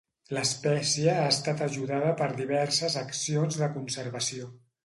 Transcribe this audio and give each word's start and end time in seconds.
L'espècie 0.35 1.11
ha 1.15 1.27
estat 1.33 1.61
ajudada 1.67 2.15
per 2.23 2.31
diverses 2.41 2.99
accions 3.05 3.63
de 3.63 3.73
conservació. 3.79 4.53